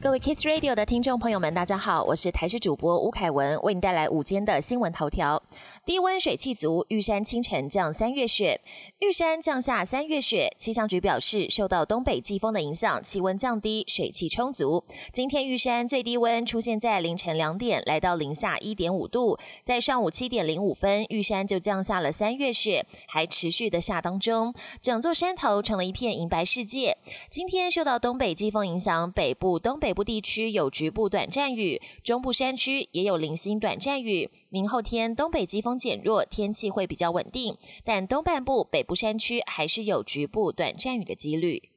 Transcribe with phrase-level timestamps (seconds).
[0.00, 5.42] 各位 Kiss Radio 的听众朋友们，大家好，我是台视主播吴凯文，为你带来午间的新闻头条。
[5.84, 8.60] 低温水气足，玉山清晨降三月雪。
[9.00, 14.84] 玉山降下三月雪，气象局表示，受到东北季风的影响，气温降低，水汽充足。
[15.12, 19.36] 今天玉山最低温出现在凌晨两点，来到零下一点五度。
[19.64, 26.96] 在上午七点零五分，玉山就降下了三月雪，还持续的下当中，整座山头成了一片银白世界。
[27.28, 34.28] 今天受到东北季风影响，北部、东北北部地区有局部短暂雨，中部山区也有零星短暂雨。
[34.50, 41.70] 明后天东北季风减弱，天气会比较稳定，但东半部、北部山区还是有局部短暂雨的几率。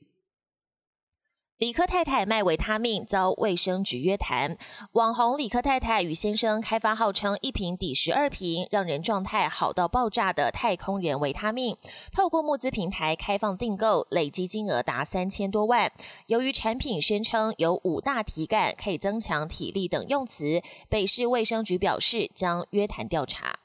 [1.62, 4.58] 李克太太卖维他命遭卫生局约谈，
[4.94, 11.78] 网红李克太太与先生开发号称一瓶抵十二瓶，让人状态好到爆炸的太空人维他命，
[12.12, 15.92] 透过募资平台开放订购，累积金额达三千多万。
[16.26, 23.60] 由于产品宣称有五大体感，可以增强体力等用词，北市卫生局表示将约谈调查。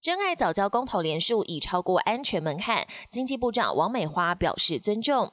[0.00, 5.30] 真爱早教公投连数已超过安全门槛，经济部长王美花表示尊重。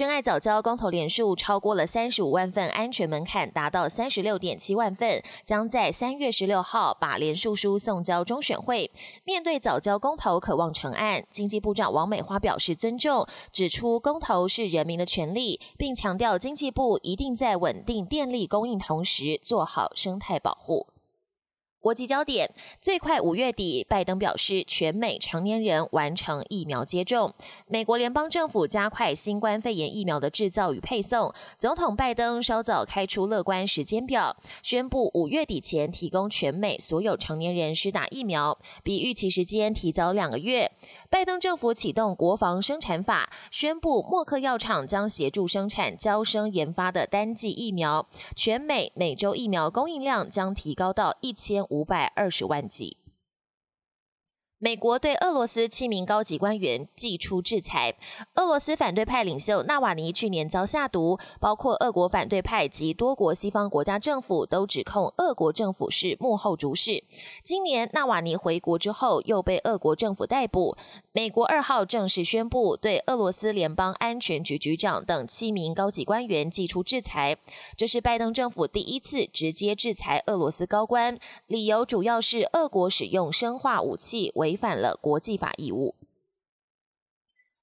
[0.00, 8.90] 真爱早教公投连数超过了三十五万份安全门槛，达到三十六点七万份，将在三月十六号把连数书送交中选会。
[9.24, 20.86] 面对早教公投渴望成案，经济部长王美花表示尊重，指出公投是人民的权利，并强调经济部一定在稳定电力供应同时做好生态保护。
[21.80, 27.32] 国际焦点：最快五月底，拜登表示全美成年人完成疫苗接种。
[27.66, 31.32] 美国联邦政府加快新冠肺炎疫苗的制造与配送。
[31.58, 40.70] 总统拜登稍早开出乐观时间表，宣布五月底前提供全美所有成年人施打疫苗，比预期时间提早两个月。
[41.08, 48.06] 拜登政府启动国防生产法，宣布默克药厂将协助生产交生研发的单剂疫苗，
[48.36, 51.64] 全美每周疫苗供应量将提高到一千。
[51.70, 52.99] 五百二十万剂。
[54.62, 57.94] 美国对俄罗斯七名高级官员寄出制裁。
[58.34, 67.02] 俄罗斯反对派领袖纳瓦尼去年遭下毒，包括俄国反对派及多国西方国家政府都指控俄国政府是幕后主使。
[67.42, 70.76] 今年纳瓦尼回国之后，又被俄国政府逮捕。
[71.12, 77.38] 美国二号正式宣布对俄罗斯联邦安全局局长等七名高级官员寄出制裁。
[77.78, 84.49] 这是拜登政府第一次直接制裁俄罗斯高官，理由主要是俄国使用生化武器为。
[84.50, 85.94] 违反了国际法义务。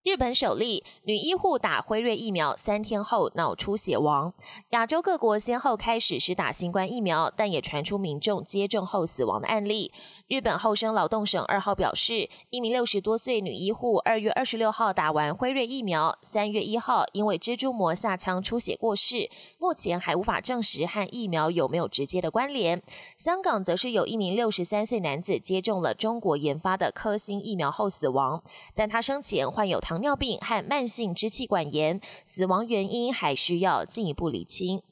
[0.07, 4.33] 日本首例女医护打辉瑞疫苗三天后脑出血亡。
[4.69, 9.91] 亚洲各国先后开始施打新冠疫苗，但也传出民众接种后死亡的案例。
[10.29, 19.29] 日本厚生劳动省二号表示，一名六十多岁女医护二月二十六号打完辉瑞疫苗，三月一号因为蜘蛛膜下腔出血过世，
[19.59, 22.81] 目前还无法证实和疫苗有没有直接的关联。
[23.17, 28.41] 香港则是有一名六十三岁男子接种了中国研发的科兴疫苗后死亡，
[28.73, 29.96] 但他生前患有糖。
[29.97, 34.83] 糖尿病和慢性支气管炎，死亡原因还需要进一步理清。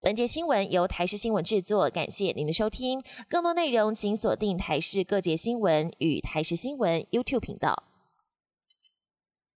[0.00, 3.00] 本节新闻由台视新闻制作，感谢您的收听。
[3.28, 7.87] 更多内容请锁定台视各节新闻与台视新闻 YouTube 频道。